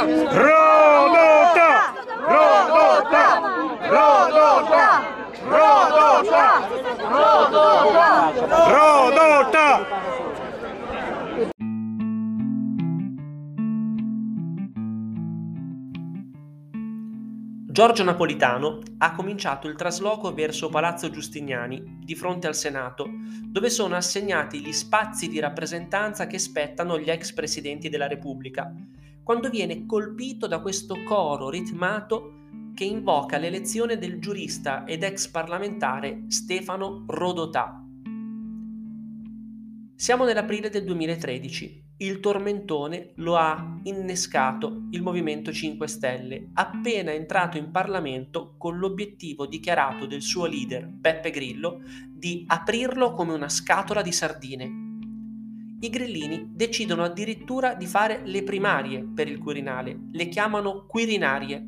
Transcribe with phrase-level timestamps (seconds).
[0.00, 1.92] Rodota!
[2.26, 3.24] Rodota!
[3.90, 4.86] Rodota!
[5.44, 6.62] Rodota!
[8.70, 9.88] Rodota!
[17.66, 23.06] Giorgio Napolitano ha cominciato il trasloco verso Palazzo Giustiniani, di fronte al Senato,
[23.44, 28.72] dove sono assegnati gli spazi di rappresentanza che spettano gli ex presidenti della Repubblica,
[29.22, 32.38] quando viene colpito da questo coro ritmato
[32.74, 37.84] che invoca l'elezione del giurista ed ex parlamentare Stefano Rodotà.
[39.94, 47.58] Siamo nell'aprile del 2013 il tormentone lo ha innescato il Movimento 5 Stelle, appena entrato
[47.58, 54.00] in Parlamento con l'obiettivo dichiarato del suo leader, Beppe Grillo, di aprirlo come una scatola
[54.00, 54.89] di sardine.
[55.82, 61.64] I grillini decidono addirittura di fare le primarie per il Quirinale, le chiamano Quirinarie.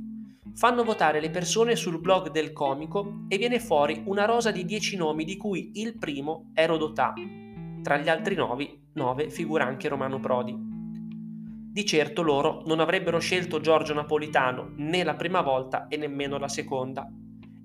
[0.52, 4.98] Fanno votare le persone sul blog del comico e viene fuori una rosa di 10
[4.98, 7.14] nomi di cui il primo è Rodotà.
[7.82, 10.54] Tra gli altri nomi 9 figura anche Romano Prodi.
[11.72, 16.48] Di certo loro non avrebbero scelto Giorgio Napolitano né la prima volta e nemmeno la
[16.48, 17.10] seconda.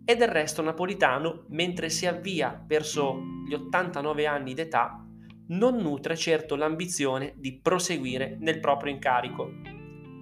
[0.05, 5.02] E del resto Napolitano, mentre si avvia verso gli 89 anni d'età,
[5.48, 9.52] non nutre certo l'ambizione di proseguire nel proprio incarico.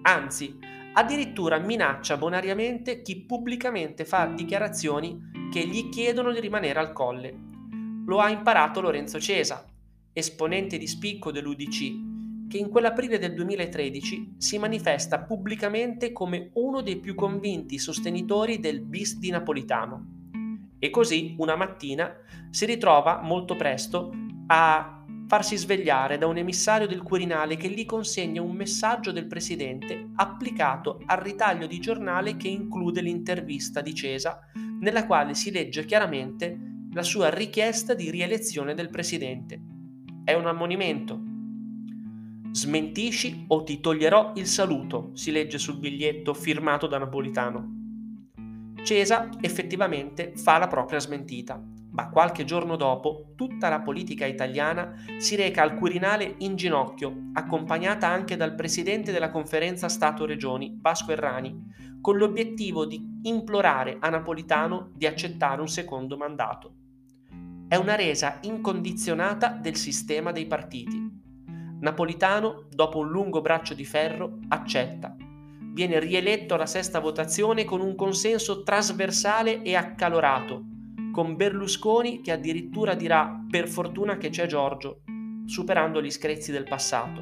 [0.04, 0.58] Anzi,
[0.94, 7.34] addirittura minaccia bonariamente chi pubblicamente fa dichiarazioni che gli chiedono di rimanere al colle.
[8.06, 9.66] Lo ha imparato Lorenzo Cesa,
[10.14, 16.98] esponente di spicco dell'UDC, che in quell'aprile del 2013 si manifesta pubblicamente come uno dei
[16.98, 20.14] più convinti sostenitori del bis di Napolitano.
[20.78, 22.16] E così una mattina
[22.52, 24.12] si ritrova molto presto
[24.48, 30.10] a farsi svegliare da un emissario del Quirinale che gli consegna un messaggio del presidente
[30.16, 34.40] applicato al ritaglio di giornale che include l'intervista di Cesa,
[34.80, 36.58] nella quale si legge chiaramente
[36.92, 39.62] la sua richiesta di rielezione del presidente.
[40.24, 41.20] È un ammonimento.
[42.52, 47.74] Smentisci o ti toglierò il saluto, si legge sul biglietto firmato da Napolitano.
[48.84, 51.62] Cesa effettivamente fa la propria smentita,
[51.96, 58.08] ma qualche giorno dopo tutta la politica italiana si reca al Quirinale in ginocchio, accompagnata
[58.08, 65.08] anche dal presidente della conferenza Stato-Regioni, Vasco Errani, con l'obiettivo di implorare a Napolitano di
[65.08, 66.76] accettare un secondo mandato
[67.68, 71.24] è una resa incondizionata del sistema dei partiti.
[71.80, 75.16] Napolitano, dopo un lungo braccio di ferro, accetta.
[75.74, 80.64] Viene rieletto alla sesta votazione con un consenso trasversale e accalorato,
[81.16, 85.04] con Berlusconi che addirittura dirà per fortuna che c'è Giorgio,
[85.46, 87.22] superando gli screzi del passato.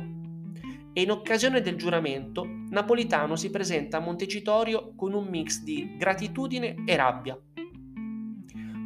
[0.93, 6.83] E in occasione del giuramento, Napolitano si presenta a Montecitorio con un mix di gratitudine
[6.87, 7.39] e rabbia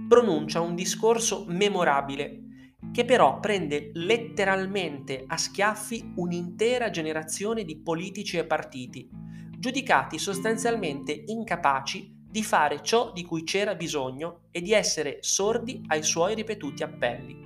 [0.10, 2.44] pronuncia un discorso memorabile
[2.92, 9.10] che però prende letteralmente a schiaffi un'intera generazione di politici e partiti,
[9.58, 16.04] giudicati sostanzialmente incapaci di fare ciò di cui c'era bisogno e di essere sordi ai
[16.04, 17.46] suoi ripetuti appelli.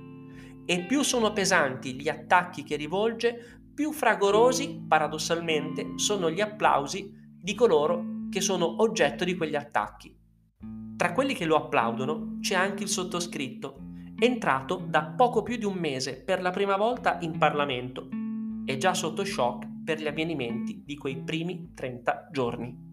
[0.64, 7.10] E più sono pesanti gli attacchi che rivolge, più fragorosi, paradossalmente, sono gli applausi
[7.40, 10.16] di coloro che sono oggetto di quegli attacchi.
[10.96, 13.78] Tra quelli che lo applaudono c'è anche il sottoscritto,
[14.18, 18.08] entrato da poco più di un mese per la prima volta in Parlamento
[18.64, 22.91] e già sotto shock per gli avvenimenti di quei primi 30 giorni.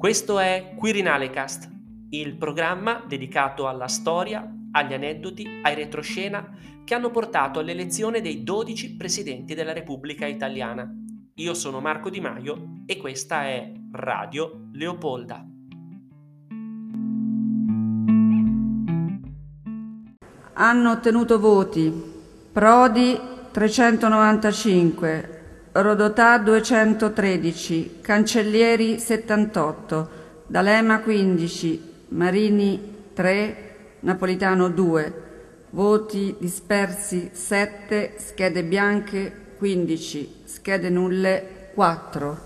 [0.00, 1.68] Questo è Quirinalecast,
[2.12, 6.56] il programma dedicato alla storia, agli aneddoti, ai retroscena
[6.86, 10.90] che hanno portato all'elezione dei 12 presidenti della Repubblica Italiana.
[11.34, 15.44] Io sono Marco Di Maio e questa è Radio Leopolda.
[20.54, 21.90] hanno ottenuto voti
[22.52, 23.18] Prodi
[23.50, 25.39] 395,
[25.72, 30.08] Rodotà 213, Cancellieri 78,
[30.48, 33.56] D'Alema 15, Marini 3,
[34.00, 35.12] Napolitano 2,
[35.70, 42.38] voti dispersi 7, schede bianche 15, schede nulle 4.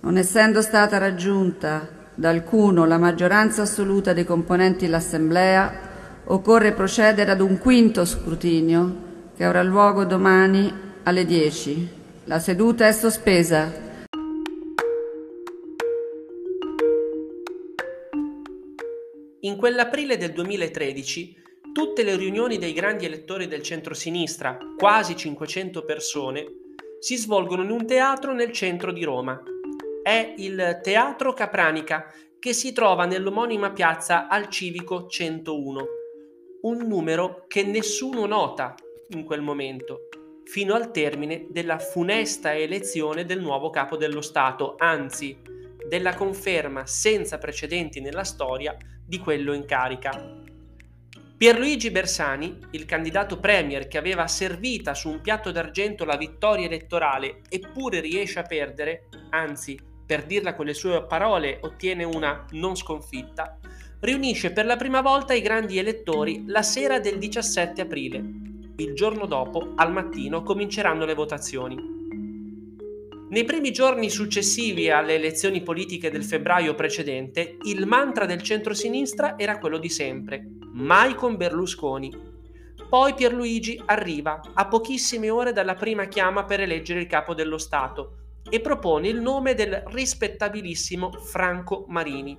[0.00, 5.72] Non essendo stata raggiunta da alcuno la maggioranza assoluta dei componenti dell'Assemblea,
[6.24, 8.96] occorre procedere ad un quinto scrutinio
[9.34, 10.70] che avrà luogo domani
[11.04, 12.02] alle 10.
[12.26, 13.70] La seduta è sospesa.
[19.40, 21.36] In quell'aprile del 2013
[21.74, 26.46] tutte le riunioni dei grandi elettori del centro-sinistra, quasi 500 persone,
[26.98, 29.42] si svolgono in un teatro nel centro di Roma.
[30.02, 35.86] È il Teatro Capranica che si trova nell'omonima piazza al Civico 101,
[36.62, 38.74] un numero che nessuno nota
[39.08, 40.08] in quel momento,
[40.44, 45.36] fino al termine della funesta elezione del nuovo capo dello Stato, anzi
[45.86, 48.76] della conferma senza precedenti nella storia
[49.06, 50.42] di quello in carica.
[51.36, 57.40] Pierluigi Bersani, il candidato premier che aveva servita su un piatto d'argento la vittoria elettorale
[57.48, 63.58] eppure riesce a perdere, anzi, per dirla con le sue parole, ottiene una non sconfitta,
[64.00, 68.43] riunisce per la prima volta i grandi elettori la sera del 17 aprile.
[68.76, 71.76] Il giorno dopo, al mattino, cominceranno le votazioni.
[73.28, 79.58] Nei primi giorni successivi alle elezioni politiche del febbraio precedente, il mantra del centro-sinistra era
[79.58, 82.12] quello di sempre, mai con Berlusconi.
[82.88, 88.16] Poi Pierluigi arriva a pochissime ore dalla prima chiama per eleggere il capo dello Stato
[88.50, 92.36] e propone il nome del rispettabilissimo Franco Marini.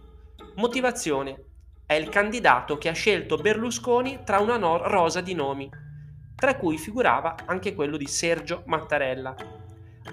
[0.56, 1.44] Motivazione.
[1.86, 5.70] È il candidato che ha scelto Berlusconi tra una no- rosa di nomi,
[6.36, 9.36] tra cui figurava anche quello di Sergio Mattarella.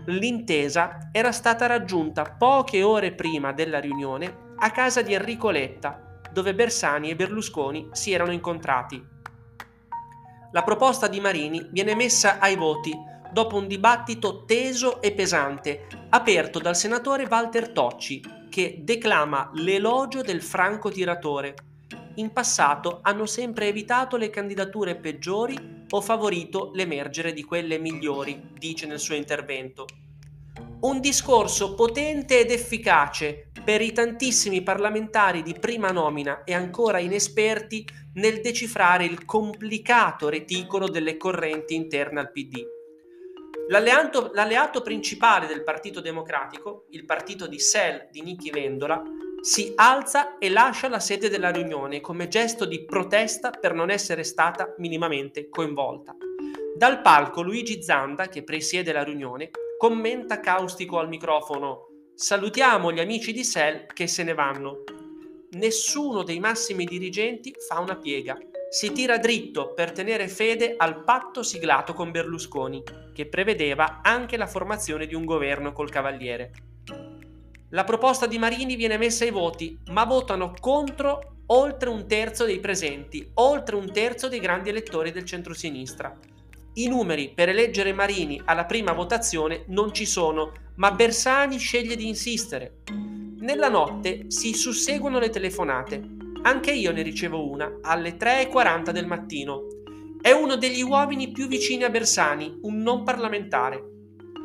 [0.07, 6.55] L'intesa era stata raggiunta poche ore prima della riunione a casa di Enrico Letta, dove
[6.55, 9.05] Bersani e Berlusconi si erano incontrati.
[10.53, 12.93] La proposta di Marini viene messa ai voti
[13.33, 20.43] dopo un dibattito teso e pesante, aperto dal senatore Walter Tocci, che declama l'elogio del
[20.43, 21.55] franco tiratore.
[22.17, 28.87] In passato hanno sempre evitato le candidature peggiori o favorito l'emergere di quelle migliori, dice
[28.87, 29.87] nel suo intervento.
[30.81, 37.87] Un discorso potente ed efficace per i tantissimi parlamentari di prima nomina e ancora inesperti
[38.15, 42.63] nel decifrare il complicato reticolo delle correnti interne al PD.
[43.69, 49.01] L'alleato, principale del Partito Democratico, il partito di Sel di Nichi Vendola,
[49.43, 54.23] si alza e lascia la sede della riunione come gesto di protesta per non essere
[54.23, 56.15] stata minimamente coinvolta.
[56.77, 63.33] Dal palco Luigi Zanda, che presiede la riunione, commenta caustico al microfono Salutiamo gli amici
[63.33, 64.85] di Sel che se ne vanno.
[65.55, 68.39] Nessuno dei massimi dirigenti fa una piega.
[68.71, 72.81] Si tira dritto per tenere fede al patto siglato con Berlusconi,
[73.13, 76.72] che prevedeva anche la formazione di un governo col Cavaliere.
[77.75, 82.61] La proposta di Marini viene messa ai voti, ma votano contro oltre un terzo dei
[82.61, 86.15] presenti, oltre un terzo dei grandi elettori del centrosinistra.
[86.75, 92.07] I numeri per eleggere Marini alla prima votazione non ci sono, ma Bersani sceglie di
[92.07, 92.81] insistere.
[93.39, 96.03] Nella notte si susseguono le telefonate.
[96.43, 99.63] Anche io ne ricevo una alle 3.40 del mattino.
[100.21, 103.92] È uno degli uomini più vicini a Bersani, un non parlamentare.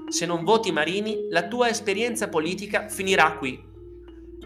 [0.10, 3.62] Se non voti Marini, la tua esperienza politica finirà qui.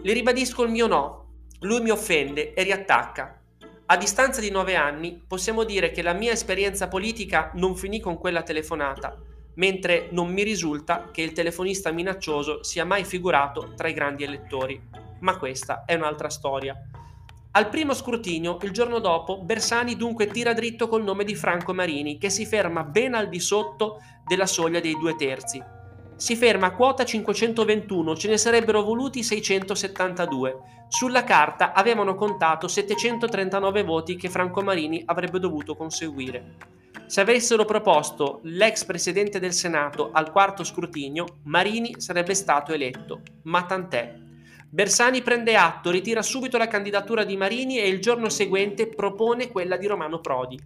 [0.01, 1.25] Le ribadisco il mio no.
[1.59, 3.39] Lui mi offende e riattacca.
[3.85, 8.17] A distanza di nove anni possiamo dire che la mia esperienza politica non finì con
[8.17, 9.15] quella telefonata,
[9.55, 14.81] mentre non mi risulta che il telefonista minaccioso sia mai figurato tra i grandi elettori.
[15.19, 16.75] Ma questa è un'altra storia.
[17.53, 22.17] Al primo scrutinio, il giorno dopo, Bersani dunque tira dritto col nome di Franco Marini,
[22.17, 25.61] che si ferma ben al di sotto della soglia dei due terzi.
[26.15, 30.55] Si ferma a quota 521, ce ne sarebbero voluti 672.
[30.87, 36.55] Sulla carta avevano contato 739 voti che Franco Marini avrebbe dovuto conseguire.
[37.05, 43.21] Se avessero proposto l'ex presidente del Senato al quarto scrutinio, Marini sarebbe stato eletto.
[43.43, 44.29] Ma tant'è.
[44.73, 49.75] Bersani prende atto, ritira subito la candidatura di Marini e il giorno seguente propone quella
[49.75, 50.57] di Romano Prodi.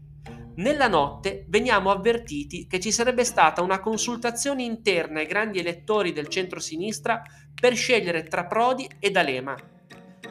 [0.58, 6.28] Nella notte veniamo avvertiti che ci sarebbe stata una consultazione interna ai grandi elettori del
[6.28, 7.20] centro-sinistra
[7.60, 9.56] per scegliere tra Prodi e D'Alema.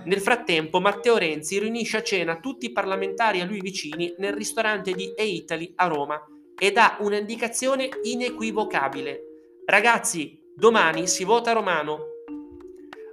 [0.05, 4.93] Nel frattempo Matteo Renzi riunisce a cena tutti i parlamentari a lui vicini nel ristorante
[4.93, 6.25] di E-Italy a Roma
[6.57, 9.21] e dà un'indicazione inequivocabile.
[9.67, 12.14] Ragazzi, domani si vota Romano,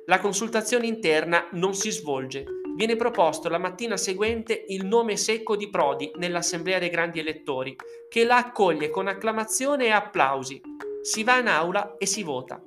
[0.06, 2.46] la consultazione interna non si svolge.
[2.76, 7.76] Viene proposto la mattina seguente il nome secco di Prodi nell'Assemblea dei grandi elettori,
[8.10, 10.60] che la accoglie con acclamazione e applausi.
[11.04, 12.64] Si va in aula e si vota.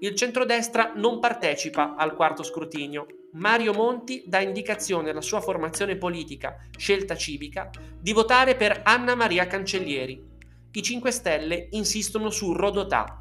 [0.00, 3.06] Il centrodestra non partecipa al quarto scrutinio.
[3.32, 9.46] Mario Monti dà indicazione alla sua formazione politica, scelta civica, di votare per Anna Maria
[9.46, 10.30] Cancellieri.
[10.72, 13.18] I 5 Stelle insistono su Rodotà,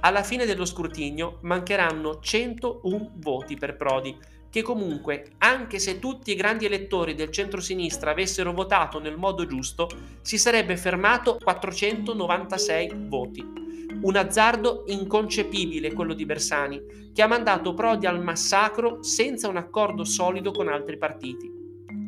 [0.00, 4.16] alla fine dello scrutinio mancheranno 101 voti per Prodi,
[4.50, 9.88] che comunque, anche se tutti i grandi elettori del centro-sinistra avessero votato nel modo giusto,
[10.22, 13.66] si sarebbe fermato 496 voti.
[14.00, 20.04] Un azzardo inconcepibile quello di Bersani, che ha mandato Prodi al massacro senza un accordo
[20.04, 21.50] solido con altri partiti.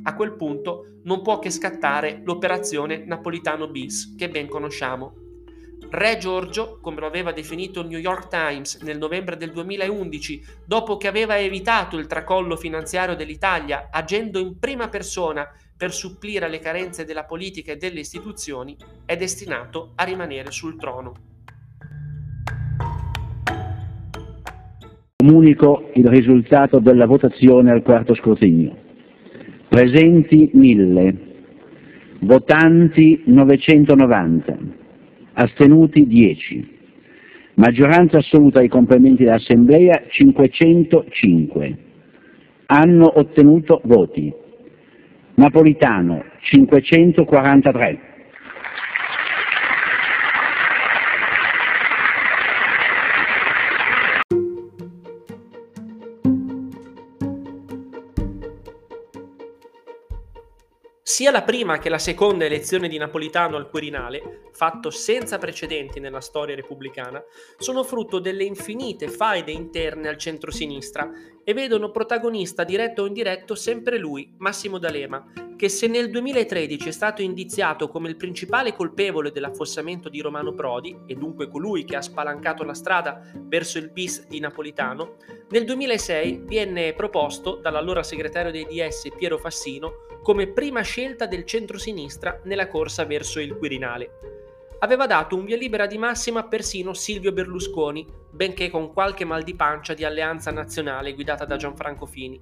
[0.05, 5.30] A quel punto non può che scattare l'operazione Napolitano bis, che ben conosciamo.
[5.93, 10.97] Re Giorgio, come lo aveva definito il New York Times nel novembre del 2011, dopo
[10.97, 17.05] che aveva evitato il tracollo finanziario dell'Italia, agendo in prima persona per supplire alle carenze
[17.05, 21.15] della politica e delle istituzioni, è destinato a rimanere sul trono.
[25.17, 28.77] Comunico il risultato della votazione al quarto scrutinio.
[29.69, 31.17] Presenti 1000,
[32.21, 34.80] votanti 990
[35.33, 36.79] astenuti 10.
[37.55, 41.77] Maggioranza assoluta dei complementi dell'Assemblea 505.
[42.67, 44.33] Hanno ottenuto voti.
[45.35, 48.10] Napolitano 543.
[61.21, 66.23] Sia la prima che la seconda elezione di Napolitano al Quirinale, fatto senza precedenti nella
[66.23, 67.23] storia repubblicana,
[67.59, 71.13] sono frutto delle infinite faide interne al centro-sinistra
[71.45, 75.25] e vedono protagonista diretto o indiretto sempre lui, Massimo D'Alema,
[75.57, 80.97] che se nel 2013 è stato indiziato come il principale colpevole dell'affossamento di Romano Prodi,
[81.07, 85.17] e dunque colui che ha spalancato la strada verso il bis di Napolitano,
[85.51, 92.41] nel 2006 viene proposto dall'allora segretario dei DS Piero Fassino come prima scelta del centro-sinistra
[92.45, 94.11] nella corsa verso il Quirinale.
[94.79, 99.55] Aveva dato un via libera di massima persino Silvio Berlusconi, benché con qualche mal di
[99.55, 102.41] pancia di alleanza nazionale guidata da Gianfranco Fini.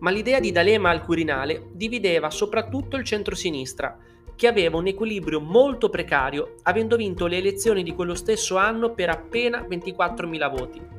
[0.00, 3.96] Ma l'idea di D'Alema al Quirinale divideva soprattutto il centro-sinistra,
[4.36, 9.10] che aveva un equilibrio molto precario, avendo vinto le elezioni di quello stesso anno per
[9.10, 10.97] appena 24.000 voti.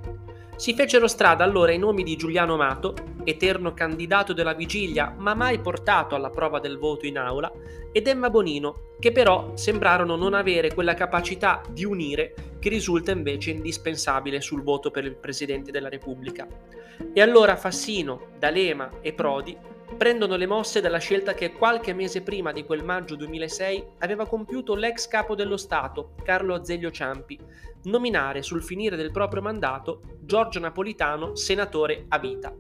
[0.60, 5.60] Si fecero strada allora i nomi di Giuliano Amato, eterno candidato della vigilia ma mai
[5.60, 7.50] portato alla prova del voto in aula,
[7.94, 13.52] ed Emma Bonino, che però sembrarono non avere quella capacità di unire che risulta invece
[13.52, 16.46] indispensabile sul voto per il Presidente della Repubblica.
[17.14, 19.56] E allora Fassino, D'Alema e Prodi
[19.98, 24.76] prendono le mosse dalla scelta che qualche mese prima di quel maggio 2006 aveva compiuto
[24.76, 27.40] l'ex capo dello Stato, Carlo Azeglio Ciampi,
[27.84, 32.54] nominare sul finire del proprio mandato Giorgio Napolitano senatore a vita.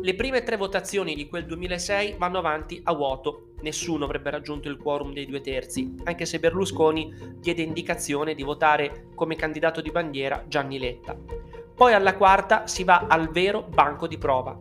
[0.00, 4.76] Le prime tre votazioni di quel 2006 vanno avanti a vuoto, nessuno avrebbe raggiunto il
[4.76, 10.44] quorum dei due terzi, anche se Berlusconi diede indicazione di votare come candidato di bandiera
[10.48, 11.16] Gianni Letta.
[11.74, 14.58] Poi alla quarta si va al vero banco di prova.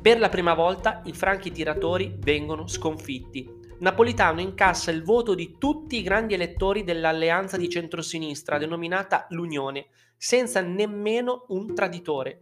[0.00, 5.98] Per la prima volta i franchi tiratori vengono sconfitti Napolitano incassa il voto di tutti
[5.98, 12.40] i grandi elettori dell'alleanza di centrosinistra denominata l'Unione, senza nemmeno un traditore.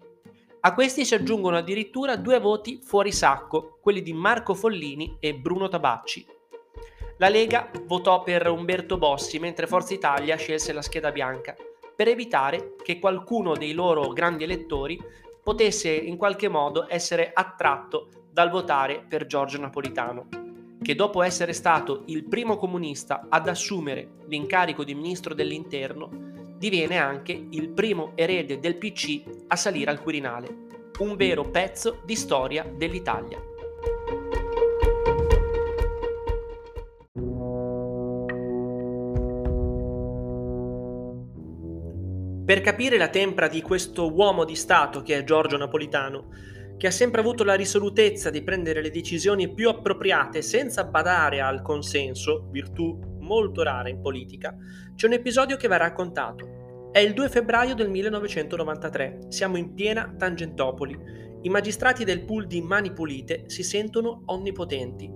[0.61, 5.69] A questi si aggiungono addirittura due voti fuori sacco, quelli di Marco Follini e Bruno
[5.69, 6.27] Tabacci.
[7.19, 11.55] La Lega votò per Umberto Bossi, mentre Forza Italia scelse la scheda bianca,
[11.95, 14.99] per evitare che qualcuno dei loro grandi elettori
[15.43, 20.45] potesse in qualche modo essere attratto dal votare per Giorgio Napolitano
[20.87, 26.09] che dopo essere stato il primo comunista ad assumere l'incarico di ministro dell'interno,
[26.57, 30.47] diviene anche il primo erede del PC a salire al Quirinale.
[31.01, 33.43] Un vero pezzo di storia dell'Italia.
[42.45, 46.29] Per capire la tempra di questo uomo di Stato che è Giorgio Napolitano,
[46.77, 51.63] che ha sempre avuto la risolutezza di prendere le decisioni più appropriate senza badare al
[51.63, 54.55] consenso, virtù molto rara in politica,
[54.95, 56.91] c'è un episodio che va raccontato.
[56.93, 61.25] È il 2 febbraio del 1993, siamo in piena Tangentopoli.
[61.43, 65.11] I magistrati del pool di Mani Pulite si sentono onnipotenti.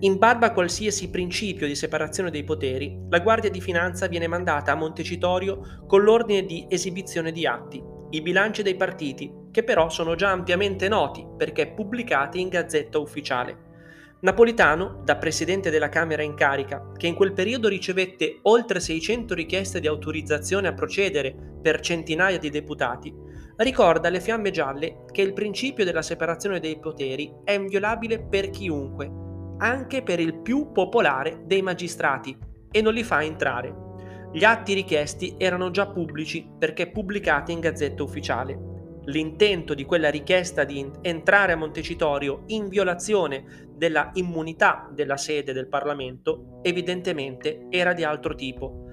[0.00, 4.72] In barba a qualsiasi principio di separazione dei poteri, la Guardia di Finanza viene mandata
[4.72, 10.16] a Montecitorio con l'ordine di esibizione di atti, i bilanci dei partiti, che però sono
[10.16, 13.56] già ampiamente noti perché pubblicati in gazzetta ufficiale.
[14.20, 19.80] Napolitano, da presidente della Camera in carica, che in quel periodo ricevette oltre 600 richieste
[19.80, 23.10] di autorizzazione a procedere per centinaia di deputati,
[23.56, 29.10] ricorda alle fiamme gialle che il principio della separazione dei poteri è inviolabile per chiunque,
[29.56, 32.36] anche per il più popolare dei magistrati,
[32.70, 33.74] e non li fa entrare.
[34.34, 38.74] Gli atti richiesti erano già pubblici perché pubblicati in gazzetta ufficiale.
[39.06, 45.68] L'intento di quella richiesta di entrare a Montecitorio in violazione della immunità della sede del
[45.68, 48.84] Parlamento evidentemente era di altro tipo.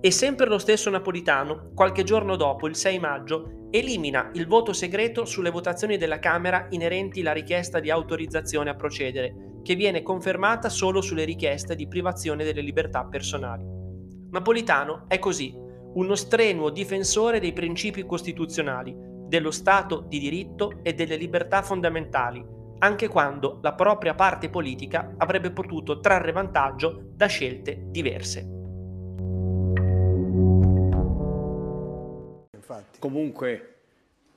[0.00, 5.24] E sempre lo stesso Napolitano, qualche giorno dopo, il 6 maggio, elimina il voto segreto
[5.24, 11.00] sulle votazioni della Camera inerenti alla richiesta di autorizzazione a procedere, che viene confermata solo
[11.00, 13.64] sulle richieste di privazione delle libertà personali.
[14.30, 15.54] Napolitano è così,
[15.94, 22.44] uno strenuo difensore dei principi costituzionali, dello Stato di diritto e delle libertà fondamentali,
[22.80, 28.60] anche quando la propria parte politica avrebbe potuto trarre vantaggio da scelte diverse.
[32.54, 32.98] infatti.
[32.98, 33.74] Comunque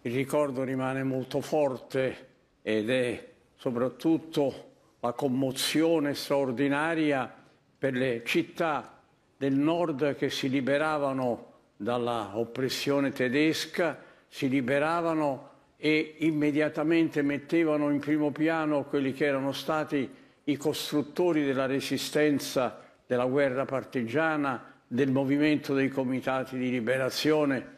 [0.04, 2.28] il ricordo rimane molto forte
[2.62, 4.54] ed è soprattutto
[5.02, 7.30] la commozione straordinaria
[7.78, 8.98] per le città
[9.36, 18.32] del nord che si liberavano dalla oppressione tedesca, si liberavano e immediatamente mettevano in primo
[18.32, 20.10] piano quelli che erano stati
[20.46, 27.74] i costruttori della resistenza, della guerra partigiana, del movimento dei comitati di liberazione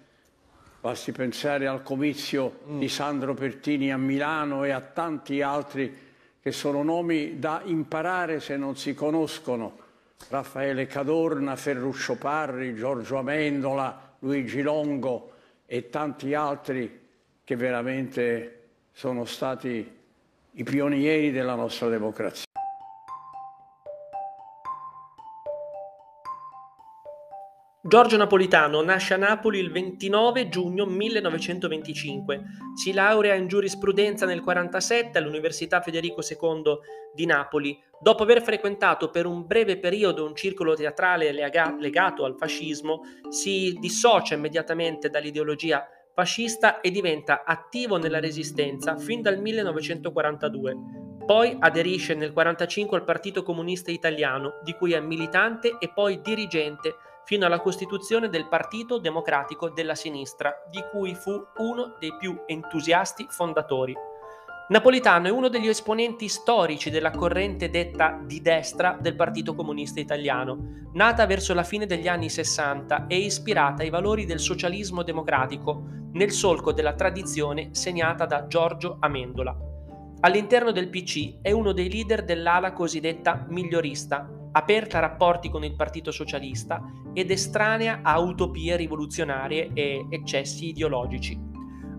[0.80, 2.80] Basti pensare al comizio mm.
[2.80, 6.06] di Sandro Pertini a Milano e a tanti altri
[6.40, 9.78] che sono nomi da imparare se non si conoscono.
[10.30, 15.34] Raffaele Cadorna, Ferruccio Parri, Giorgio Amendola, Luigi Longo
[15.68, 17.08] e tanti altri
[17.44, 19.96] che veramente sono stati
[20.52, 22.47] i pionieri della nostra democrazia.
[27.88, 32.44] Giorgio Napolitano nasce a Napoli il 29 giugno 1925.
[32.76, 36.80] Si laurea in giurisprudenza nel 1947 all'Università Federico II
[37.14, 37.82] di Napoli.
[38.02, 44.36] Dopo aver frequentato per un breve periodo un circolo teatrale legato al fascismo, si dissocia
[44.36, 50.76] immediatamente dall'ideologia fascista e diventa attivo nella resistenza fin dal 1942.
[51.26, 56.96] Poi aderisce nel 1945 al Partito Comunista Italiano, di cui è militante e poi dirigente
[57.28, 63.28] fino alla costituzione del Partito Democratico della Sinistra, di cui fu uno dei più entusiasti
[63.30, 63.94] fondatori.
[64.70, 70.88] Napolitano è uno degli esponenti storici della corrente detta di destra del Partito Comunista Italiano,
[70.94, 76.32] nata verso la fine degli anni 60 e ispirata ai valori del socialismo democratico, nel
[76.32, 79.54] solco della tradizione segnata da Giorgio Amendola.
[80.22, 85.76] All'interno del PC è uno dei leader dell'ala cosiddetta migliorista, aperta a rapporti con il
[85.76, 86.82] Partito Socialista
[87.14, 91.40] ed estranea a utopie rivoluzionarie e eccessi ideologici.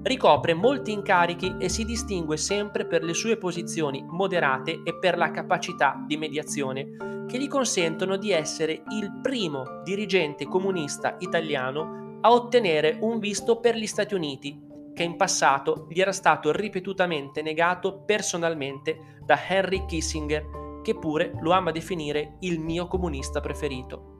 [0.02, 5.30] Ricopre molti incarichi e si distingue sempre per le sue posizioni moderate e per la
[5.30, 12.96] capacità di mediazione che gli consentono di essere il primo dirigente comunista italiano a ottenere
[13.00, 14.58] un visto per gli Stati Uniti,
[14.94, 21.52] che in passato gli era stato ripetutamente negato personalmente da Henry Kissinger che pure lo
[21.52, 24.16] ama definire il mio comunista preferito.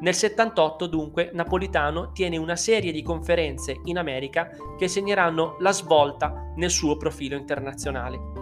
[0.00, 6.52] Nel 78 dunque Napolitano tiene una serie di conferenze in America che segneranno la svolta
[6.56, 8.40] nel suo profilo internazionale.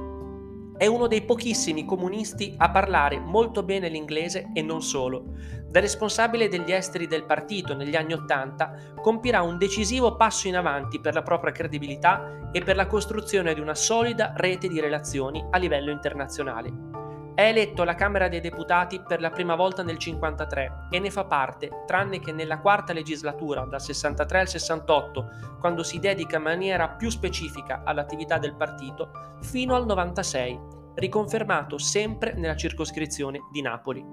[0.80, 5.34] È uno dei pochissimi comunisti a parlare molto bene l'inglese e non solo.
[5.68, 10.98] Da responsabile degli esteri del partito negli anni Ottanta, compirà un decisivo passo in avanti
[10.98, 15.58] per la propria credibilità e per la costruzione di una solida rete di relazioni a
[15.58, 16.72] livello internazionale.
[17.34, 21.24] È eletto alla Camera dei Deputati per la prima volta nel 1953 e ne fa
[21.24, 26.88] parte, tranne che nella quarta legislatura, dal 63 al 68, quando si dedica in maniera
[26.88, 30.60] più specifica all'attività del partito, fino al 96,
[30.96, 34.04] riconfermato sempre nella circoscrizione di Napoli.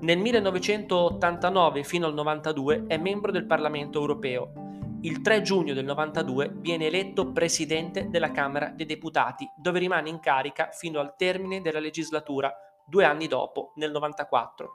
[0.00, 4.61] Nel 1989 fino al 92 è membro del Parlamento europeo.
[5.04, 10.20] Il 3 giugno del 92 viene eletto presidente della Camera dei Deputati, dove rimane in
[10.20, 12.54] carica fino al termine della legislatura,
[12.86, 14.70] due anni dopo, nel 94.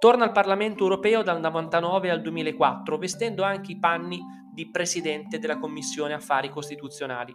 [0.00, 4.20] Torna al Parlamento europeo dal 99 al 2004, vestendo anche i panni
[4.52, 7.32] di presidente della Commissione Affari Costituzionali.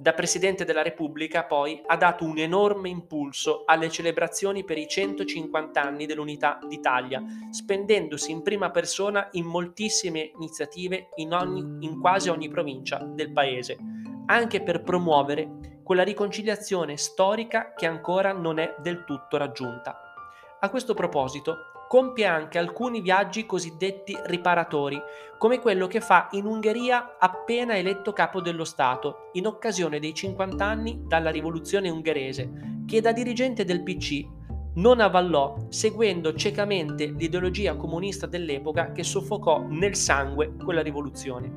[0.00, 5.78] Da Presidente della Repubblica, poi, ha dato un enorme impulso alle celebrazioni per i 150
[5.78, 12.48] anni dell'Unità d'Italia, spendendosi in prima persona in moltissime iniziative in, ogni, in quasi ogni
[12.48, 13.76] provincia del Paese,
[14.24, 20.00] anche per promuovere quella riconciliazione storica che ancora non è del tutto raggiunta.
[20.60, 24.96] A questo proposito, compie anche alcuni viaggi cosiddetti riparatori,
[25.36, 30.64] come quello che fa in Ungheria appena eletto capo dello Stato, in occasione dei 50
[30.64, 34.24] anni dalla rivoluzione ungherese, che da dirigente del PC
[34.74, 41.52] non avvallò, seguendo ciecamente l'ideologia comunista dell'epoca che soffocò nel sangue quella rivoluzione.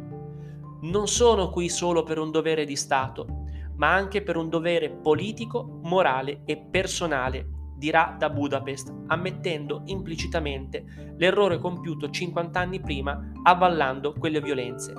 [0.82, 3.28] Non sono qui solo per un dovere di Stato,
[3.76, 10.86] ma anche per un dovere politico, morale e personale, dirà da Budapest, ammettendo implicitamente
[11.18, 14.94] l'errore compiuto 50 anni prima avvallando quelle violenze.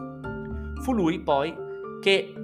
[0.83, 1.57] Fu lui poi
[2.03, 2.35] che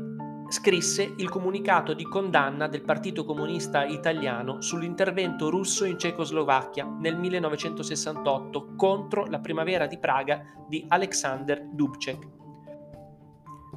[0.49, 8.75] scrisse il comunicato di condanna del Partito Comunista Italiano sull'intervento russo in Cecoslovacchia nel 1968
[8.77, 12.40] contro la primavera di Praga di Alexander Dubček.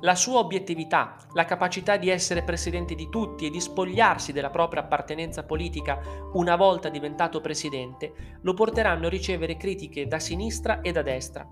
[0.03, 4.81] La sua obiettività, la capacità di essere presidente di tutti e di spogliarsi della propria
[4.81, 5.97] appartenenza politica
[6.33, 11.47] una volta diventato presidente, lo porteranno a ricevere critiche da sinistra e da destra.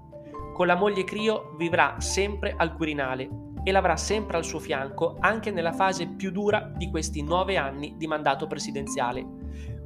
[0.54, 3.30] Con la moglie Crio vivrà sempre al Quirinale
[3.64, 7.96] e l'avrà sempre al suo fianco anche nella fase più dura di questi nove anni
[7.96, 9.26] di mandato presidenziale,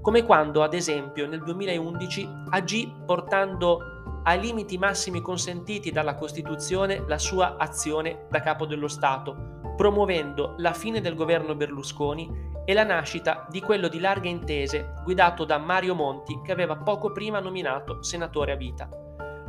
[0.02, 3.95] come quando ad esempio nel 2011 agì portando
[4.26, 10.74] ai limiti massimi consentiti dalla Costituzione la sua azione da capo dello Stato, promuovendo la
[10.74, 15.96] fine del governo Berlusconi e la nascita di quello di larghe intese guidato da Mario
[15.96, 18.90] Monti che aveva poco prima nominato senatore a vita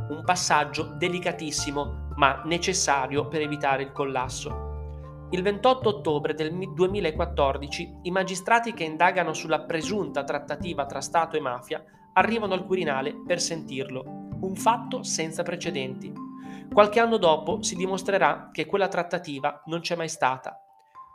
[0.09, 4.65] un passaggio delicatissimo ma necessario per evitare il collasso.
[5.31, 11.41] Il 28 ottobre del 2014 i magistrati che indagano sulla presunta trattativa tra Stato e
[11.41, 16.13] mafia arrivano al Quirinale per sentirlo, un fatto senza precedenti.
[16.71, 20.59] Qualche anno dopo si dimostrerà che quella trattativa non c'è mai stata.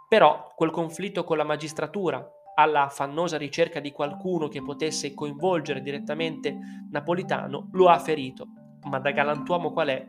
[0.08, 6.56] Però quel conflitto con la magistratura, alla affannosa ricerca di qualcuno che potesse coinvolgere direttamente
[6.90, 8.46] Napolitano, lo ha ferito
[8.85, 10.06] ma da galantuomo qual è,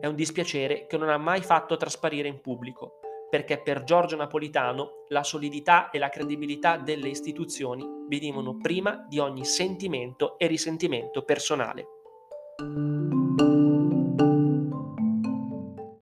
[0.00, 5.04] è un dispiacere che non ha mai fatto trasparire in pubblico, perché per Giorgio Napolitano
[5.08, 11.86] la solidità e la credibilità delle istituzioni venivano prima di ogni sentimento e risentimento personale.
[12.60, 13.53] Música